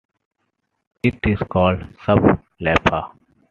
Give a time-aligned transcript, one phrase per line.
[1.03, 3.15] It is called Sub Leffa.